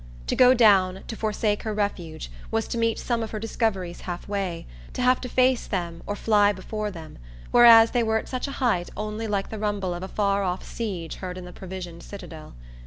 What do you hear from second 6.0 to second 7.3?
or fly before them;